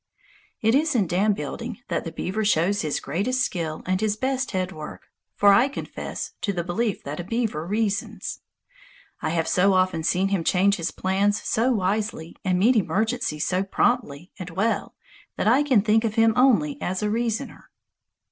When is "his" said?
2.81-2.99, 4.01-4.17, 10.77-10.89